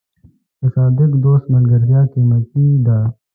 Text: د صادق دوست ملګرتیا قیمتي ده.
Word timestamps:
د 0.59 0.61
صادق 0.73 1.11
دوست 1.23 1.45
ملګرتیا 1.53 2.01
قیمتي 2.13 2.65
ده. 2.85 2.99